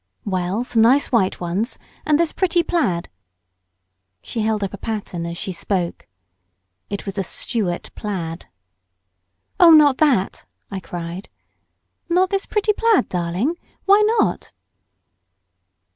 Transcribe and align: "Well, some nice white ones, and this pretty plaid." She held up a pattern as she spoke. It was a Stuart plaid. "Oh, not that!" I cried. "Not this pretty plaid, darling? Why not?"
"Well, 0.25 0.63
some 0.63 0.81
nice 0.81 1.11
white 1.11 1.39
ones, 1.39 1.77
and 2.07 2.19
this 2.19 2.33
pretty 2.33 2.63
plaid." 2.63 3.07
She 4.23 4.39
held 4.41 4.63
up 4.63 4.73
a 4.73 4.77
pattern 4.79 5.27
as 5.27 5.37
she 5.37 5.51
spoke. 5.51 6.07
It 6.89 7.05
was 7.05 7.19
a 7.19 7.23
Stuart 7.23 7.91
plaid. 7.93 8.47
"Oh, 9.59 9.69
not 9.69 9.99
that!" 9.99 10.43
I 10.71 10.79
cried. 10.79 11.29
"Not 12.09 12.31
this 12.31 12.47
pretty 12.47 12.73
plaid, 12.73 13.09
darling? 13.09 13.57
Why 13.85 14.01
not?" 14.19 14.51